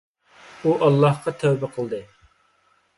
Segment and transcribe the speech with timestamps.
[0.63, 2.05] ئۇ ئاللاھقا تەۋبە قىلدى.